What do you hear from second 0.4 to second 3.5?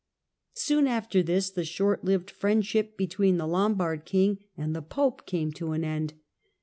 Soon after this the short lived friendship between the